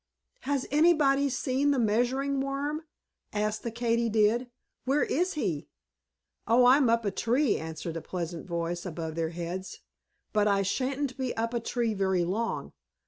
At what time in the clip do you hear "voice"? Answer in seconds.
8.47-8.83